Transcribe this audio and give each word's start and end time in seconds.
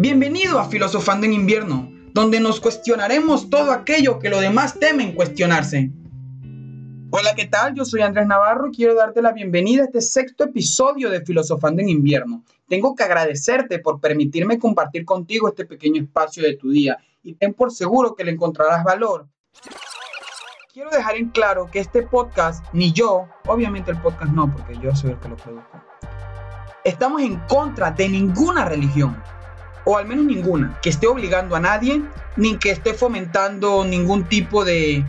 Bienvenido 0.00 0.60
a 0.60 0.68
Filosofando 0.68 1.26
en 1.26 1.32
Invierno, 1.32 1.90
donde 2.12 2.38
nos 2.38 2.60
cuestionaremos 2.60 3.50
todo 3.50 3.72
aquello 3.72 4.20
que 4.20 4.28
los 4.28 4.40
demás 4.40 4.78
temen 4.78 5.12
cuestionarse. 5.12 5.90
Hola, 7.10 7.34
¿qué 7.34 7.46
tal? 7.46 7.74
Yo 7.74 7.84
soy 7.84 8.02
Andrés 8.02 8.28
Navarro 8.28 8.68
y 8.68 8.76
quiero 8.76 8.94
darte 8.94 9.20
la 9.20 9.32
bienvenida 9.32 9.82
a 9.82 9.86
este 9.86 10.00
sexto 10.00 10.44
episodio 10.44 11.10
de 11.10 11.22
Filosofando 11.22 11.82
en 11.82 11.88
Invierno. 11.88 12.44
Tengo 12.68 12.94
que 12.94 13.02
agradecerte 13.02 13.80
por 13.80 14.00
permitirme 14.00 14.60
compartir 14.60 15.04
contigo 15.04 15.48
este 15.48 15.64
pequeño 15.64 16.00
espacio 16.00 16.44
de 16.44 16.56
tu 16.56 16.70
día 16.70 16.96
y 17.24 17.34
ten 17.34 17.52
por 17.52 17.72
seguro 17.72 18.14
que 18.14 18.22
le 18.22 18.30
encontrarás 18.30 18.84
valor. 18.84 19.26
Quiero 20.72 20.90
dejar 20.90 21.16
en 21.16 21.30
claro 21.30 21.68
que 21.72 21.80
este 21.80 22.04
podcast, 22.04 22.64
ni 22.72 22.92
yo, 22.92 23.26
obviamente 23.46 23.90
el 23.90 24.00
podcast 24.00 24.30
no, 24.30 24.48
porque 24.52 24.78
yo 24.80 24.94
soy 24.94 25.10
el 25.10 25.18
que 25.18 25.28
lo 25.28 25.36
produzco, 25.36 25.82
estamos 26.84 27.20
en 27.20 27.34
contra 27.48 27.90
de 27.90 28.08
ninguna 28.08 28.64
religión 28.64 29.20
o 29.90 29.96
al 29.96 30.04
menos 30.04 30.26
ninguna, 30.26 30.78
que 30.82 30.90
esté 30.90 31.06
obligando 31.06 31.56
a 31.56 31.60
nadie, 31.60 32.02
ni 32.36 32.58
que 32.58 32.72
esté 32.72 32.92
fomentando 32.92 33.86
ningún 33.86 34.28
tipo 34.28 34.62
de, 34.62 35.02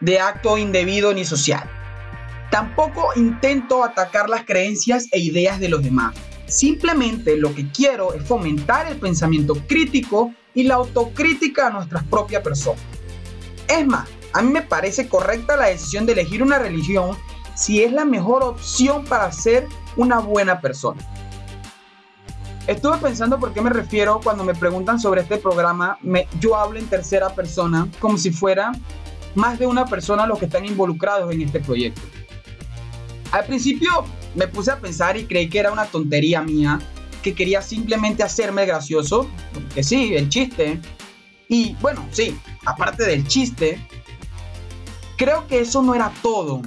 de 0.00 0.20
acto 0.20 0.58
indebido 0.58 1.14
ni 1.14 1.24
social. 1.24 1.62
Tampoco 2.50 3.08
intento 3.16 3.82
atacar 3.82 4.28
las 4.28 4.44
creencias 4.44 5.06
e 5.10 5.20
ideas 5.20 5.58
de 5.58 5.70
los 5.70 5.82
demás. 5.82 6.14
Simplemente 6.44 7.38
lo 7.38 7.54
que 7.54 7.72
quiero 7.72 8.12
es 8.12 8.22
fomentar 8.24 8.86
el 8.88 8.98
pensamiento 8.98 9.54
crítico 9.66 10.34
y 10.52 10.64
la 10.64 10.74
autocrítica 10.74 11.68
a 11.68 11.70
nuestras 11.70 12.04
propias 12.04 12.42
personas. 12.42 12.82
Es 13.68 13.86
más, 13.86 14.06
a 14.34 14.42
mí 14.42 14.52
me 14.52 14.60
parece 14.60 15.08
correcta 15.08 15.56
la 15.56 15.68
decisión 15.68 16.04
de 16.04 16.12
elegir 16.12 16.42
una 16.42 16.58
religión 16.58 17.16
si 17.56 17.82
es 17.82 17.90
la 17.90 18.04
mejor 18.04 18.42
opción 18.42 19.06
para 19.06 19.32
ser 19.32 19.66
una 19.96 20.18
buena 20.18 20.60
persona. 20.60 21.00
Estuve 22.68 22.98
pensando 22.98 23.40
por 23.40 23.54
qué 23.54 23.62
me 23.62 23.70
refiero 23.70 24.20
cuando 24.22 24.44
me 24.44 24.54
preguntan 24.54 25.00
sobre 25.00 25.22
este 25.22 25.38
programa. 25.38 25.98
Yo 26.38 26.54
hablo 26.54 26.78
en 26.78 26.86
tercera 26.86 27.30
persona, 27.30 27.88
como 27.98 28.18
si 28.18 28.30
fuera 28.30 28.72
más 29.34 29.58
de 29.58 29.66
una 29.66 29.86
persona 29.86 30.26
los 30.26 30.38
que 30.38 30.44
están 30.44 30.66
involucrados 30.66 31.32
en 31.32 31.40
este 31.40 31.60
proyecto. 31.60 32.02
Al 33.32 33.46
principio 33.46 34.04
me 34.34 34.48
puse 34.48 34.70
a 34.70 34.78
pensar 34.78 35.16
y 35.16 35.24
creí 35.24 35.48
que 35.48 35.60
era 35.60 35.72
una 35.72 35.86
tontería 35.86 36.42
mía, 36.42 36.78
que 37.22 37.34
quería 37.34 37.62
simplemente 37.62 38.22
hacerme 38.22 38.66
gracioso, 38.66 39.26
que 39.74 39.82
sí, 39.82 40.14
el 40.14 40.28
chiste. 40.28 40.78
Y 41.48 41.74
bueno, 41.80 42.06
sí, 42.10 42.38
aparte 42.66 43.04
del 43.04 43.26
chiste, 43.26 43.82
creo 45.16 45.46
que 45.46 45.60
eso 45.60 45.80
no 45.80 45.94
era 45.94 46.12
todo. 46.20 46.60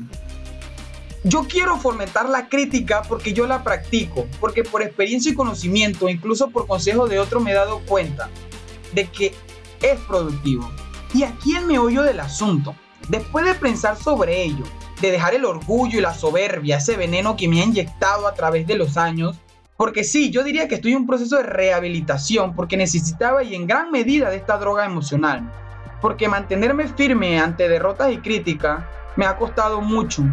Yo 1.24 1.46
quiero 1.48 1.78
fomentar 1.78 2.28
la 2.28 2.50
crítica 2.50 3.04
porque 3.08 3.32
yo 3.32 3.46
la 3.46 3.64
practico, 3.64 4.26
porque 4.40 4.64
por 4.64 4.82
experiencia 4.82 5.32
y 5.32 5.36
conocimiento, 5.36 6.10
incluso 6.10 6.50
por 6.50 6.66
consejo 6.66 7.08
de 7.08 7.20
otro, 7.20 7.40
me 7.40 7.52
he 7.52 7.54
dado 7.54 7.80
cuenta 7.86 8.30
de 8.94 9.06
que 9.06 9.34
es 9.82 10.00
productivo. 10.08 10.68
Y 11.14 11.22
aquí 11.22 11.56
el 11.56 11.68
meollo 11.68 12.02
del 12.02 12.22
asunto, 12.22 12.74
después 13.08 13.46
de 13.46 13.54
pensar 13.54 13.98
sobre 13.98 14.42
ello, 14.42 14.64
de 15.00 15.12
dejar 15.12 15.36
el 15.36 15.46
orgullo 15.46 16.00
y 16.00 16.02
la 16.02 16.16
soberbia, 16.16 16.78
ese 16.78 16.98
veneno 16.98 17.36
que 17.36 17.48
me 17.48 17.62
ha 17.62 17.66
inyectado 17.66 18.28
a 18.28 18.34
través 18.34 18.66
de 18.66 18.76
los 18.76 18.98
años, 18.98 19.38
porque 19.78 20.04
sí, 20.04 20.32
yo 20.32 20.44
diría 20.44 20.68
que 20.68 20.76
estoy 20.76 20.94
en 20.94 21.00
un 21.00 21.08
proceso 21.08 21.38
de 21.38 21.44
rehabilitación 21.44 22.56
porque 22.56 22.78
necesitaba 22.78 23.44
y 23.44 23.54
en 23.54 23.68
gran 23.68 23.92
medida 23.92 24.32
de 24.32 24.38
esta 24.38 24.58
droga 24.58 24.86
emocional, 24.86 25.52
porque 26.02 26.28
mantenerme 26.28 26.88
firme 26.88 27.40
ante 27.40 27.70
derrotas 27.70 28.12
y 28.12 28.18
crítica 28.18 28.90
me 29.16 29.26
ha 29.26 29.38
costado 29.38 29.82
mucho 29.82 30.24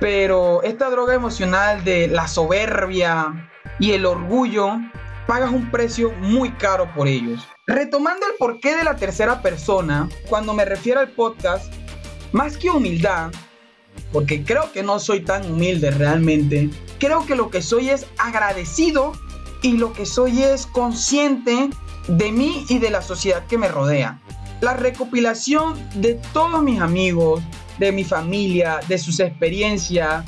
pero 0.00 0.62
esta 0.62 0.90
droga 0.90 1.14
emocional 1.14 1.84
de 1.84 2.08
la 2.08 2.28
soberbia 2.28 3.50
y 3.78 3.92
el 3.92 4.06
orgullo, 4.06 4.78
pagas 5.26 5.50
un 5.50 5.70
precio 5.70 6.12
muy 6.20 6.50
caro 6.52 6.92
por 6.94 7.08
ellos. 7.08 7.46
Retomando 7.66 8.26
el 8.26 8.36
porqué 8.38 8.76
de 8.76 8.84
la 8.84 8.96
tercera 8.96 9.42
persona, 9.42 10.08
cuando 10.28 10.54
me 10.54 10.64
refiero 10.64 11.00
al 11.00 11.08
podcast, 11.10 11.72
más 12.32 12.56
que 12.56 12.70
humildad, 12.70 13.32
porque 14.12 14.44
creo 14.44 14.70
que 14.72 14.82
no 14.82 14.98
soy 14.98 15.20
tan 15.20 15.50
humilde 15.50 15.90
realmente, 15.90 16.70
creo 16.98 17.26
que 17.26 17.34
lo 17.34 17.50
que 17.50 17.62
soy 17.62 17.90
es 17.90 18.06
agradecido 18.18 19.12
y 19.62 19.76
lo 19.76 19.92
que 19.92 20.06
soy 20.06 20.42
es 20.42 20.66
consciente 20.66 21.70
de 22.08 22.32
mí 22.32 22.64
y 22.68 22.78
de 22.78 22.90
la 22.90 23.02
sociedad 23.02 23.46
que 23.46 23.58
me 23.58 23.68
rodea. 23.68 24.20
La 24.60 24.74
recopilación 24.74 25.74
de 25.94 26.14
todos 26.32 26.62
mis 26.62 26.80
amigos, 26.80 27.42
de 27.78 27.92
mi 27.92 28.04
familia, 28.04 28.80
de 28.88 28.98
sus 28.98 29.20
experiencias, 29.20 30.24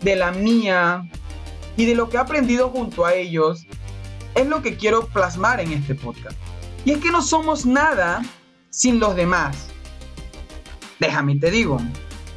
de 0.00 0.16
la 0.16 0.32
mía 0.32 1.08
y 1.76 1.84
de 1.84 1.94
lo 1.94 2.08
que 2.08 2.16
he 2.16 2.20
aprendido 2.20 2.70
junto 2.70 3.04
a 3.04 3.14
ellos, 3.14 3.66
es 4.34 4.46
lo 4.46 4.62
que 4.62 4.76
quiero 4.76 5.06
plasmar 5.08 5.60
en 5.60 5.72
este 5.72 5.94
podcast. 5.94 6.36
Y 6.84 6.92
es 6.92 6.98
que 6.98 7.10
no 7.10 7.22
somos 7.22 7.66
nada 7.66 8.22
sin 8.70 9.00
los 9.00 9.16
demás. 9.16 9.68
Déjame 11.00 11.36
te 11.36 11.50
digo, 11.50 11.78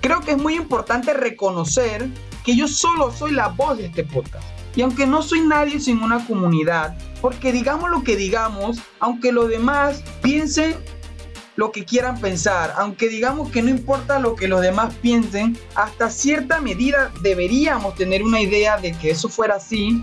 creo 0.02 0.22
que 0.22 0.32
es 0.32 0.38
muy 0.38 0.56
importante 0.56 1.14
reconocer 1.14 2.08
que 2.44 2.56
yo 2.56 2.68
solo 2.68 3.12
soy 3.12 3.32
la 3.32 3.50
voz 3.50 3.78
de 3.78 3.86
este 3.86 4.04
podcast. 4.04 4.46
Y 4.76 4.82
aunque 4.82 5.06
no 5.06 5.22
soy 5.22 5.42
nadie 5.42 5.80
sin 5.80 6.02
una 6.02 6.26
comunidad, 6.26 6.98
porque 7.22 7.52
digamos 7.52 7.90
lo 7.90 8.04
que 8.04 8.16
digamos, 8.16 8.80
aunque 9.00 9.32
los 9.32 9.50
demás 9.50 10.04
piensen 10.22 10.76
lo 11.60 11.74
que 11.74 11.84
quieran 11.84 12.18
pensar, 12.22 12.74
aunque 12.78 13.10
digamos 13.10 13.52
que 13.52 13.62
no 13.62 13.68
importa 13.68 14.18
lo 14.18 14.34
que 14.38 14.48
los 14.48 14.62
demás 14.62 14.94
piensen, 15.02 15.58
hasta 15.76 16.10
cierta 16.10 16.62
medida 16.62 17.12
deberíamos 17.22 17.96
tener 17.96 18.24
una 18.24 18.40
idea 18.40 18.78
de 18.78 18.94
que 18.94 19.12
eso 19.12 19.28
fuera 19.28 19.56
así, 19.56 20.02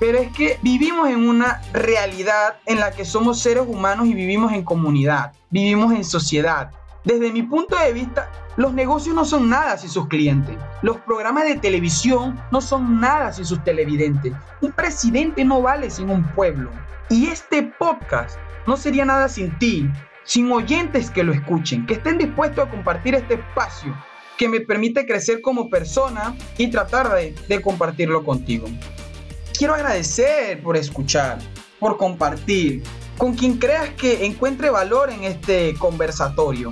pero 0.00 0.18
es 0.18 0.32
que 0.32 0.58
vivimos 0.62 1.08
en 1.10 1.28
una 1.28 1.62
realidad 1.72 2.56
en 2.66 2.80
la 2.80 2.90
que 2.90 3.04
somos 3.04 3.38
seres 3.38 3.62
humanos 3.68 4.08
y 4.08 4.14
vivimos 4.14 4.52
en 4.52 4.64
comunidad, 4.64 5.32
vivimos 5.48 5.92
en 5.92 6.04
sociedad. 6.04 6.72
Desde 7.04 7.30
mi 7.30 7.44
punto 7.44 7.76
de 7.78 7.92
vista, 7.92 8.28
los 8.56 8.74
negocios 8.74 9.14
no 9.14 9.24
son 9.24 9.48
nada 9.48 9.78
sin 9.78 9.90
sus 9.90 10.08
clientes. 10.08 10.56
Los 10.82 10.96
programas 10.96 11.44
de 11.44 11.54
televisión 11.54 12.36
no 12.50 12.60
son 12.60 13.00
nada 13.00 13.32
sin 13.32 13.44
sus 13.44 13.62
televidentes. 13.62 14.32
Un 14.60 14.72
presidente 14.72 15.44
no 15.44 15.62
vale 15.62 15.88
sin 15.88 16.10
un 16.10 16.24
pueblo. 16.32 16.72
Y 17.10 17.28
este 17.28 17.62
podcast 17.62 18.38
no 18.66 18.76
sería 18.76 19.04
nada 19.04 19.28
sin 19.28 19.56
ti, 19.60 19.88
sin 20.24 20.50
oyentes 20.50 21.10
que 21.10 21.22
lo 21.22 21.32
escuchen, 21.32 21.86
que 21.86 21.94
estén 21.94 22.18
dispuestos 22.18 22.66
a 22.66 22.70
compartir 22.70 23.14
este 23.14 23.34
espacio 23.34 23.94
que 24.36 24.48
me 24.48 24.60
permite 24.60 25.06
crecer 25.06 25.40
como 25.40 25.68
persona 25.68 26.36
y 26.58 26.68
tratar 26.68 27.10
de, 27.12 27.62
compartirlo 27.62 28.24
contigo. 28.24 28.66
Quiero 29.56 29.74
agradecer 29.74 30.62
por 30.62 30.76
escuchar, 30.76 31.38
por 31.78 31.96
compartir, 31.96 32.82
con 33.16 33.34
quien 33.34 33.58
creas 33.58 33.90
que 33.90 34.26
encuentre 34.26 34.70
valor 34.70 35.10
en 35.10 35.24
este 35.24 35.74
conversatorio. 35.78 36.70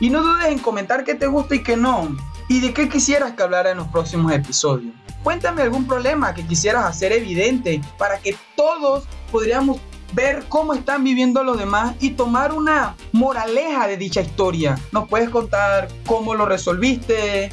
Y 0.00 0.10
no 0.10 0.22
dudes 0.22 0.46
en 0.46 0.58
comentar 0.58 1.04
qué 1.04 1.14
te 1.14 1.26
gusta 1.26 1.54
y 1.54 1.62
qué 1.62 1.76
no, 1.76 2.16
y 2.48 2.60
de 2.60 2.72
qué 2.72 2.88
quisieras 2.88 3.32
que 3.32 3.42
hablara 3.42 3.70
en 3.70 3.76
los 3.76 3.88
próximos 3.88 4.32
episodios. 4.32 4.94
Cuéntame 5.22 5.62
algún 5.62 5.86
problema 5.86 6.34
que 6.34 6.46
quisieras 6.46 6.84
hacer 6.84 7.12
evidente 7.12 7.80
para 7.98 8.18
que 8.18 8.34
todos 8.56 9.04
podríamos 9.30 9.78
ver 10.12 10.44
cómo 10.48 10.74
están 10.74 11.04
viviendo 11.04 11.42
los 11.44 11.58
demás 11.58 11.94
y 12.00 12.10
tomar 12.10 12.52
una 12.52 12.96
moraleja 13.12 13.86
de 13.86 13.96
dicha 13.96 14.20
historia. 14.20 14.78
Nos 14.92 15.08
puedes 15.08 15.30
contar 15.30 15.88
cómo 16.06 16.34
lo 16.34 16.46
resolviste 16.46 17.52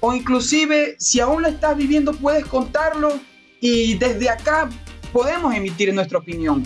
o 0.00 0.12
inclusive 0.14 0.96
si 0.98 1.20
aún 1.20 1.42
lo 1.42 1.48
estás 1.48 1.76
viviendo 1.76 2.12
puedes 2.12 2.44
contarlo 2.44 3.18
y 3.60 3.94
desde 3.94 4.30
acá 4.30 4.68
podemos 5.12 5.54
emitir 5.54 5.92
nuestra 5.92 6.18
opinión. 6.18 6.64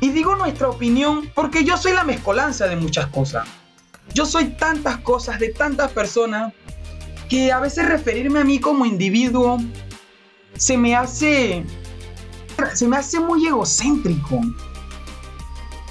Y 0.00 0.10
digo 0.10 0.36
nuestra 0.36 0.68
opinión 0.68 1.30
porque 1.34 1.64
yo 1.64 1.76
soy 1.76 1.92
la 1.92 2.04
mezcolanza 2.04 2.66
de 2.66 2.76
muchas 2.76 3.06
cosas. 3.08 3.46
Yo 4.14 4.26
soy 4.26 4.46
tantas 4.46 4.98
cosas 4.98 5.38
de 5.38 5.50
tantas 5.50 5.92
personas 5.92 6.52
que 7.28 7.52
a 7.52 7.60
veces 7.60 7.86
referirme 7.86 8.40
a 8.40 8.44
mí 8.44 8.58
como 8.58 8.84
individuo 8.84 9.58
se 10.56 10.76
me 10.76 10.96
hace 10.96 11.64
se 12.74 12.88
me 12.88 12.96
hace 12.96 13.20
muy 13.20 13.46
egocéntrico. 13.46 14.40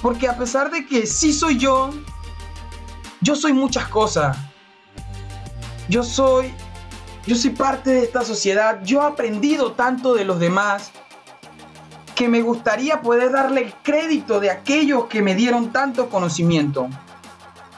Porque 0.02 0.28
a 0.28 0.36
pesar 0.36 0.70
de 0.70 0.86
que 0.86 1.06
sí 1.06 1.32
soy 1.32 1.58
yo, 1.58 1.90
yo 3.20 3.36
soy 3.36 3.52
muchas 3.52 3.88
cosas. 3.88 4.36
Yo 5.88 6.02
soy 6.02 6.52
yo 7.26 7.36
soy 7.36 7.50
parte 7.50 7.90
de 7.90 8.02
esta 8.02 8.24
sociedad. 8.24 8.80
Yo 8.82 9.02
he 9.02 9.06
aprendido 9.06 9.72
tanto 9.72 10.14
de 10.14 10.24
los 10.24 10.40
demás 10.40 10.90
que 12.14 12.28
me 12.28 12.42
gustaría 12.42 13.02
poder 13.02 13.32
darle 13.32 13.62
el 13.62 13.74
crédito 13.82 14.40
de 14.40 14.50
aquellos 14.50 15.06
que 15.06 15.22
me 15.22 15.34
dieron 15.34 15.70
tanto 15.70 16.08
conocimiento. 16.08 16.88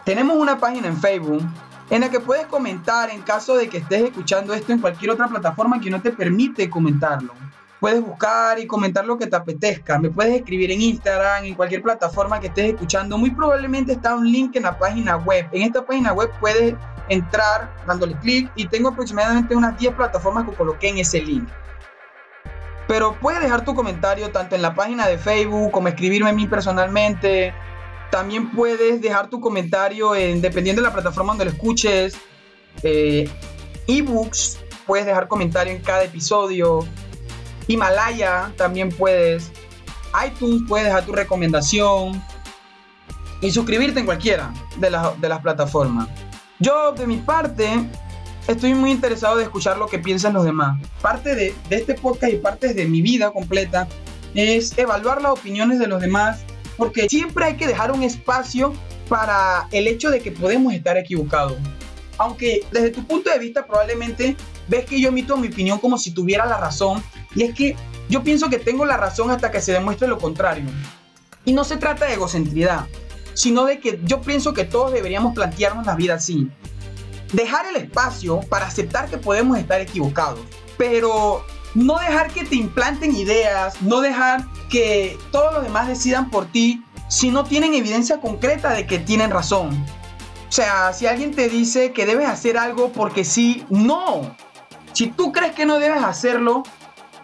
Tenemos 0.05 0.37
una 0.37 0.59
página 0.59 0.89
en 0.89 0.97
Facebook 0.97 1.43
en 1.91 2.01
la 2.01 2.11
que 2.11 2.21
puedes 2.21 2.47
comentar 2.47 3.11
en 3.11 3.23
caso 3.23 3.57
de 3.57 3.69
que 3.69 3.79
estés 3.79 4.03
escuchando 4.05 4.55
esto 4.55 4.73
en 4.73 4.81
cualquier 4.81 5.11
otra 5.11 5.29
plataforma 5.29 5.81
que 5.81 5.91
no 5.91 6.01
te 6.01 6.11
permite 6.11 6.71
comentarlo. 6.71 7.35
Puedes 7.83 8.01
buscar 8.01 8.61
y 8.61 8.69
comentar 8.69 9.05
lo 9.05 9.19
que 9.19 9.27
te 9.27 9.35
apetezca. 9.35 9.99
Me 9.99 10.09
puedes 10.09 10.37
escribir 10.37 10.71
en 10.71 10.81
Instagram, 10.81 11.47
en 11.47 11.55
cualquier 11.57 11.83
plataforma 11.83 12.39
que 12.39 12.47
estés 12.47 12.75
escuchando. 12.75 13.19
Muy 13.19 13.33
probablemente 13.33 13.95
está 13.95 14.15
un 14.15 14.31
link 14.31 14.55
en 14.55 14.63
la 14.63 14.79
página 14.79 15.17
web. 15.17 15.49
En 15.51 15.63
esta 15.63 15.85
página 15.85 16.13
web 16.13 16.31
puedes 16.39 16.77
entrar 17.09 17.75
dándole 17.85 18.15
clic 18.21 18.49
y 18.55 18.69
tengo 18.69 18.91
aproximadamente 18.91 19.57
unas 19.57 19.77
10 19.81 19.95
plataformas 19.95 20.49
que 20.49 20.55
coloqué 20.55 20.91
en 20.91 20.99
ese 20.99 21.23
link. 21.23 21.49
Pero 22.87 23.19
puedes 23.21 23.43
dejar 23.43 23.65
tu 23.65 23.75
comentario 23.75 24.31
tanto 24.31 24.55
en 24.55 24.63
la 24.63 24.77
página 24.77 25.09
de 25.09 25.19
Facebook 25.19 25.73
como 25.73 25.89
escribirme 25.89 26.31
a 26.31 26.33
mí 26.33 26.47
personalmente. 26.47 27.53
También 28.13 28.53
puedes 28.53 29.01
dejar 29.03 29.29
tu 29.29 29.41
comentario 29.41 30.15
en, 30.15 30.41
dependiendo 30.41 30.83
de 30.83 30.87
la 30.87 30.95
plataforma 30.95 31.33
donde 31.33 31.47
lo 31.47 31.51
escuches. 31.51 32.17
Eh, 32.85 33.29
ebooks, 33.89 34.61
puedes 34.87 35.05
dejar 35.05 35.27
comentario 35.27 35.73
en 35.73 35.83
cada 35.83 36.05
episodio. 36.05 36.87
Himalaya 37.67 38.53
también 38.57 38.91
puedes. 38.91 39.51
iTunes 40.27 40.63
puedes 40.69 40.87
dejar 40.87 41.05
tu 41.05 41.13
recomendación. 41.13 42.23
Y 43.41 43.51
suscribirte 43.51 43.99
en 43.99 44.07
cualquiera 44.07 44.53
de, 44.77 44.89
de 45.19 45.29
las 45.29 45.41
plataformas. 45.41 46.09
Yo, 46.61 46.93
de 46.93 47.09
mi 47.09 47.17
parte, 47.17 47.69
estoy 48.47 48.73
muy 48.73 48.93
interesado 48.93 49.37
de 49.37 49.43
escuchar 49.43 49.79
lo 49.79 49.89
que 49.89 49.99
piensan 49.99 50.35
los 50.35 50.45
demás. 50.45 50.81
Parte 51.01 51.35
de, 51.35 51.55
de 51.69 51.77
este 51.77 51.95
podcast 51.95 52.33
y 52.33 52.37
parte 52.37 52.73
de 52.73 52.85
mi 52.85 53.03
vida 53.03 53.33
completa 53.33 53.89
es 54.35 54.79
evaluar 54.79 55.21
las 55.21 55.33
opiniones 55.33 55.81
de 55.81 55.89
los 55.89 56.01
demás, 56.01 56.45
porque 56.77 57.09
siempre 57.09 57.45
hay 57.45 57.57
que 57.57 57.67
dejar 57.67 57.91
un 57.91 58.05
espacio 58.05 58.73
para 59.09 59.67
el 59.73 59.89
hecho 59.89 60.11
de 60.11 60.21
que 60.21 60.31
podemos 60.31 60.73
estar 60.73 60.97
equivocados. 60.97 61.57
Aunque 62.19 62.65
desde 62.71 62.91
tu 62.91 63.05
punto 63.05 63.29
de 63.31 63.39
vista 63.41 63.67
probablemente 63.67 64.37
ves 64.69 64.85
que 64.85 65.01
yo 65.01 65.09
emito 65.09 65.37
mi 65.37 65.49
opinión 65.49 65.79
como 65.81 65.99
si 65.99 66.13
tuviera 66.13 66.47
la 66.47 66.59
razón, 66.59 67.03
y 67.35 67.45
es 67.45 67.55
que 67.55 67.77
yo 68.09 68.23
pienso 68.23 68.51
que 68.51 68.59
tengo 68.59 68.85
la 68.85 68.97
razón 68.97 69.31
hasta 69.31 69.51
que 69.51 69.61
se 69.61 69.73
demuestre 69.73 70.09
lo 70.09 70.19
contrario. 70.19 70.67
Y 71.45 71.53
no 71.53 71.65
se 71.65 71.77
trata 71.77 72.07
de 72.07 72.15
egocentridad, 72.15 72.87
sino 73.35 73.65
de 73.65 73.81
que 73.81 74.01
yo 74.05 74.21
pienso 74.21 74.53
que 74.53 74.65
todos 74.65 74.93
deberíamos 74.93 75.35
plantearnos 75.35 75.87
la 75.87 75.95
vida 75.95 76.15
así. 76.15 76.51
Dejar 77.33 77.67
el 77.67 77.77
espacio 77.77 78.41
para 78.49 78.67
aceptar 78.67 79.09
que 79.09 79.17
podemos 79.17 79.59
estar 79.59 79.81
equivocados, 79.81 80.41
pero 80.77 81.45
no 81.75 81.99
dejar 81.99 82.31
que 82.31 82.45
te 82.45 82.57
implanten 82.57 83.17
ideas, 83.17 83.81
no 83.81 84.01
dejar 84.01 84.45
que 84.69 85.19
todos 85.31 85.55
los 85.55 85.63
demás 85.63 85.89
decidan 85.89 86.31
por 86.31 86.47
ti 86.47 86.85
si 87.09 87.31
no 87.31 87.45
tienen 87.45 87.75
evidencia 87.75 88.21
concreta 88.21 88.71
de 88.75 88.87
que 88.87 88.99
tienen 88.99 89.31
razón. 89.31 89.85
O 90.49 90.53
sea, 90.53 90.93
si 90.93 91.07
alguien 91.07 91.35
te 91.35 91.49
dice 91.49 91.93
que 91.93 92.05
debes 92.05 92.29
hacer 92.29 92.59
algo 92.59 92.93
porque 92.93 93.25
sí, 93.25 93.65
no. 93.71 94.37
Si 94.93 95.07
tú 95.07 95.33
crees 95.33 95.55
que 95.55 95.65
no 95.65 95.79
debes 95.79 96.03
hacerlo, 96.03 96.63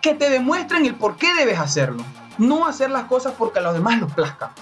que 0.01 0.15
te 0.15 0.31
demuestren 0.31 0.87
el 0.87 0.95
por 0.95 1.17
qué 1.17 1.35
debes 1.35 1.59
hacerlo. 1.59 2.05
No 2.39 2.67
hacer 2.67 2.91
las 2.91 3.05
cosas 3.05 3.35
porque 3.37 3.59
a 3.59 3.63
los 3.63 3.75
demás 3.75 4.01
los 4.01 4.13
plazca. 4.13 4.53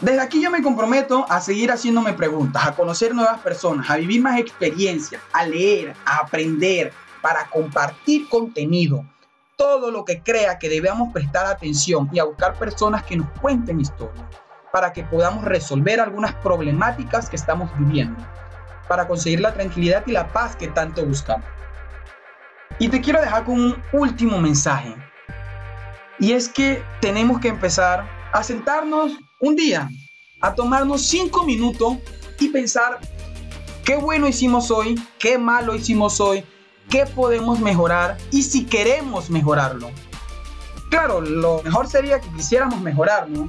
Desde 0.00 0.20
aquí 0.20 0.42
yo 0.42 0.50
me 0.50 0.62
comprometo 0.62 1.26
a 1.28 1.42
seguir 1.42 1.70
haciéndome 1.70 2.14
preguntas, 2.14 2.66
a 2.66 2.74
conocer 2.74 3.14
nuevas 3.14 3.38
personas, 3.40 3.90
a 3.90 3.96
vivir 3.96 4.22
más 4.22 4.38
experiencias, 4.38 5.20
a 5.32 5.44
leer, 5.44 5.94
a 6.06 6.18
aprender, 6.18 6.92
para 7.20 7.44
compartir 7.46 8.28
contenido. 8.28 9.04
Todo 9.56 9.90
lo 9.90 10.06
que 10.06 10.22
crea 10.22 10.58
que 10.58 10.70
debamos 10.70 11.12
prestar 11.12 11.44
atención 11.44 12.08
y 12.12 12.18
a 12.18 12.24
buscar 12.24 12.54
personas 12.54 13.04
que 13.04 13.16
nos 13.16 13.28
cuenten 13.40 13.78
historias, 13.78 14.24
para 14.72 14.90
que 14.92 15.04
podamos 15.04 15.44
resolver 15.44 16.00
algunas 16.00 16.34
problemáticas 16.36 17.28
que 17.28 17.36
estamos 17.36 17.70
viviendo, 17.78 18.16
para 18.88 19.06
conseguir 19.06 19.40
la 19.40 19.52
tranquilidad 19.52 20.02
y 20.06 20.12
la 20.12 20.28
paz 20.28 20.56
que 20.56 20.68
tanto 20.68 21.04
buscamos. 21.04 21.44
Y 22.80 22.88
te 22.88 23.02
quiero 23.02 23.20
dejar 23.20 23.44
con 23.44 23.60
un 23.60 23.76
último 23.92 24.40
mensaje. 24.40 24.96
Y 26.18 26.32
es 26.32 26.48
que 26.48 26.82
tenemos 27.02 27.38
que 27.38 27.48
empezar 27.48 28.08
a 28.32 28.42
sentarnos 28.42 29.12
un 29.38 29.54
día, 29.54 29.88
a 30.40 30.54
tomarnos 30.54 31.02
cinco 31.02 31.44
minutos 31.44 31.98
y 32.38 32.48
pensar 32.48 32.98
qué 33.84 33.96
bueno 33.96 34.26
hicimos 34.26 34.70
hoy, 34.70 34.94
qué 35.18 35.36
malo 35.36 35.74
hicimos 35.74 36.20
hoy, 36.20 36.42
qué 36.88 37.04
podemos 37.04 37.60
mejorar 37.60 38.16
y 38.30 38.42
si 38.44 38.64
queremos 38.64 39.28
mejorarlo. 39.28 39.90
Claro, 40.88 41.20
lo 41.20 41.62
mejor 41.62 41.86
sería 41.86 42.18
que 42.18 42.28
quisiéramos 42.30 42.80
mejorarlo. 42.80 43.46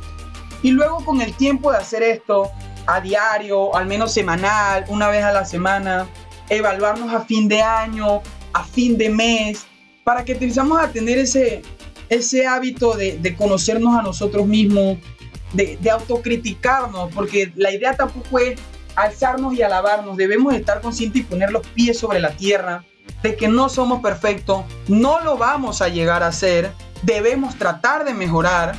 Y 0.61 0.71
luego 0.71 1.05
con 1.05 1.21
el 1.21 1.33
tiempo 1.37 1.71
de 1.71 1.77
hacer 1.77 2.03
esto, 2.03 2.51
a 2.85 2.99
diario, 2.99 3.73
al 3.75 3.85
menos 3.85 4.13
semanal, 4.13 4.83
una 4.89 5.07
vez 5.07 5.23
a 5.23 5.31
la 5.31 5.45
semana, 5.45 6.07
evaluarnos 6.49 7.13
a 7.13 7.21
fin 7.21 7.47
de 7.47 7.61
año, 7.61 8.21
a 8.53 8.63
fin 8.63 8.97
de 8.97 9.09
mes, 9.09 9.65
para 10.03 10.25
que 10.25 10.33
empezamos 10.33 10.79
a 10.79 10.91
tener 10.91 11.17
ese, 11.17 11.61
ese 12.09 12.47
hábito 12.47 12.95
de, 12.95 13.17
de 13.17 13.35
conocernos 13.35 13.97
a 13.97 14.01
nosotros 14.01 14.47
mismos, 14.47 14.97
de, 15.53 15.77
de 15.81 15.89
autocriticarnos, 15.89 17.13
porque 17.13 17.51
la 17.55 17.71
idea 17.71 17.95
tampoco 17.95 18.39
es 18.39 18.59
alzarnos 18.95 19.53
y 19.53 19.61
alabarnos, 19.61 20.17
debemos 20.17 20.53
estar 20.53 20.81
conscientes 20.81 21.21
y 21.21 21.25
poner 21.25 21.51
los 21.51 21.65
pies 21.67 21.97
sobre 21.97 22.19
la 22.19 22.31
tierra, 22.31 22.83
de 23.23 23.35
que 23.35 23.47
no 23.47 23.69
somos 23.69 24.01
perfectos, 24.01 24.63
no 24.87 25.21
lo 25.21 25.37
vamos 25.37 25.81
a 25.81 25.89
llegar 25.89 26.23
a 26.23 26.31
ser, 26.31 26.71
debemos 27.03 27.57
tratar 27.57 28.05
de 28.05 28.13
mejorar, 28.13 28.75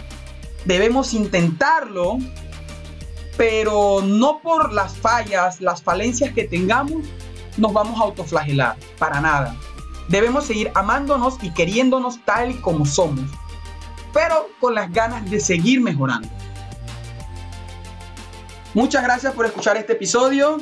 debemos 0.64 1.14
intentarlo, 1.14 2.18
pero 3.36 4.02
no 4.02 4.40
por 4.42 4.72
las 4.72 4.96
fallas, 4.96 5.60
las 5.60 5.82
falencias 5.82 6.32
que 6.34 6.44
tengamos, 6.44 7.02
nos 7.56 7.72
vamos 7.72 8.00
a 8.00 8.04
autoflagelar, 8.04 8.76
para 8.99 9.20
nada. 9.20 9.56
Debemos 10.08 10.46
seguir 10.46 10.70
amándonos 10.75 11.38
y 11.43 11.50
queriéndonos 11.50 12.25
tal 12.25 12.60
como 12.60 12.84
somos, 12.84 13.31
pero 14.12 14.49
con 14.60 14.75
las 14.75 14.93
ganas 14.93 15.28
de 15.31 15.40
seguir 15.40 15.81
mejorando. 15.81 16.28
Muchas 18.75 19.02
gracias 19.02 19.34
por 19.34 19.46
escuchar 19.46 19.76
este 19.76 19.93
episodio. 19.93 20.58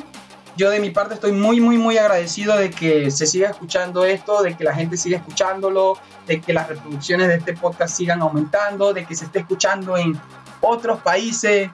Yo 0.57 0.69
de 0.69 0.81
mi 0.81 0.89
parte 0.89 1.13
estoy 1.13 1.31
muy, 1.31 1.61
muy, 1.61 1.77
muy 1.77 1.97
agradecido 1.97 2.57
de 2.57 2.69
que 2.69 3.09
se 3.09 3.25
siga 3.25 3.49
escuchando 3.49 4.03
esto, 4.03 4.43
de 4.43 4.55
que 4.55 4.65
la 4.65 4.75
gente 4.75 4.97
siga 4.97 5.17
escuchándolo, 5.17 5.97
de 6.27 6.41
que 6.41 6.51
las 6.53 6.67
reproducciones 6.67 7.29
de 7.29 7.35
este 7.35 7.53
podcast 7.53 7.95
sigan 7.95 8.21
aumentando, 8.21 8.93
de 8.93 9.05
que 9.05 9.15
se 9.15 9.25
esté 9.25 9.39
escuchando 9.39 9.97
en 9.97 10.19
otros 10.59 10.99
países. 11.01 11.69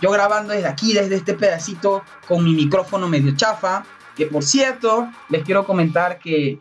Yo 0.00 0.10
grabando 0.10 0.54
desde 0.54 0.68
aquí, 0.68 0.94
desde 0.94 1.16
este 1.16 1.34
pedacito, 1.34 2.02
con 2.26 2.42
mi 2.42 2.54
micrófono 2.54 3.08
medio 3.08 3.36
chafa, 3.36 3.84
que 4.16 4.26
por 4.26 4.42
cierto, 4.42 5.08
les 5.28 5.44
quiero 5.44 5.64
comentar 5.64 6.18
que 6.18 6.58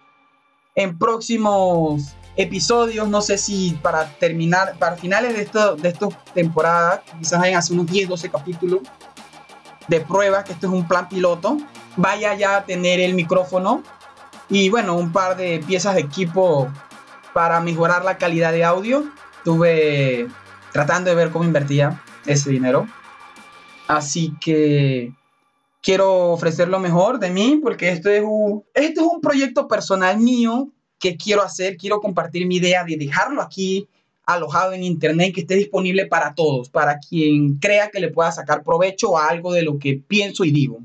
en 0.75 0.98
próximos 0.98 2.16
episodios, 2.36 3.07
no 3.07 3.22
sé 3.22 3.38
si 3.38 3.80
para 3.81 4.10
terminar, 4.18 4.78
para 4.78 4.98
finales 4.98 5.36
de, 5.36 5.44
esto, 5.44 5.75
de 5.78 5.90
esta 5.90 6.10
temporada, 6.34 7.02
quizás 7.18 7.42
hayan 7.42 7.57
hace 7.57 7.74
unos 7.74 7.88
10, 7.88 8.10
12 8.10 8.30
capítulos 8.30 8.81
de 9.88 10.02
pruebas, 10.02 10.44
que 10.44 10.54
esto 10.54 10.68
es 10.68 10.74
un 10.74 10.88
plan 10.88 11.07
piloto, 11.07 11.57
vaya 11.96 12.36
ya 12.36 12.57
a 12.57 12.66
tener 12.66 13.00
el 13.00 13.13
micrófono 13.13 13.84
y 14.50 14.69
bueno, 14.69 14.96
un 14.96 15.12
par 15.12 15.38
de 15.38 15.63
piezas 15.66 15.96
de 15.96 16.02
equipo 16.02 16.69
para 17.34 17.60
mejorar 17.62 18.04
la 18.04 18.18
calidad 18.18 18.52
de 18.52 18.64
audio. 18.64 19.06
Estuve 19.38 20.28
tratando 20.71 21.09
de 21.09 21.16
ver 21.16 21.31
cómo 21.31 21.45
invertía 21.45 22.02
ese 22.26 22.50
dinero. 22.50 22.88
Así 23.88 24.33
que 24.42 25.14
quiero 25.85 26.31
ofrecer 26.31 26.68
lo 26.68 26.80
mejor 26.80 27.19
de 27.19 27.30
mí 27.30 27.59
porque 27.61 27.89
esto 27.89 28.09
es 28.09 28.23
un, 28.25 28.63
esto 28.73 29.01
es 29.01 29.07
un 29.07 29.21
proyecto 29.21 29.68
personal 29.68 30.19
mío 30.19 30.71
que 30.99 31.15
quiero 31.15 31.44
hacer, 31.44 31.77
quiero 31.77 32.01
compartir 32.01 32.47
mi 32.47 32.56
idea 32.56 32.83
de 32.83 32.97
dejarlo 32.97 33.39
aquí 33.39 33.87
alojado 34.25 34.73
en 34.73 34.83
internet 34.83 35.35
que 35.35 35.42
esté 35.42 35.56
disponible 35.56 36.07
para 36.07 36.33
todos, 36.33 36.69
para 36.69 36.97
quien 36.97 37.59
crea 37.59 37.92
que 37.92 37.99
le 37.99 38.09
pueda 38.09 38.31
sacar 38.31 38.63
provecho 38.63 39.15
a 39.15 39.27
algo 39.27 39.54
de 39.54 39.61
lo 39.61 39.77
que 39.77 40.01
pienso 40.07 40.44
y 40.44 40.49
digo. 40.49 40.80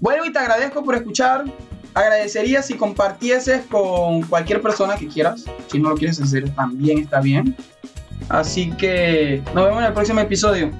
Bueno, 0.00 0.24
y 0.24 0.32
te 0.32 0.38
agradezco 0.38 0.82
por 0.82 0.94
escuchar. 0.94 1.44
Agradecería 1.92 2.62
si 2.62 2.74
compartieses 2.74 3.66
con 3.66 4.22
cualquier 4.22 4.62
persona 4.62 4.96
que 4.96 5.06
quieras. 5.06 5.44
Si 5.70 5.78
no 5.78 5.90
lo 5.90 5.96
quieres 5.96 6.18
hacer, 6.20 6.48
también 6.54 6.98
está 6.98 7.20
bien. 7.20 7.54
Así 8.30 8.70
que 8.70 9.42
nos 9.54 9.66
vemos 9.66 9.80
en 9.80 9.88
el 9.88 9.92
próximo 9.92 10.20
episodio. 10.20 10.70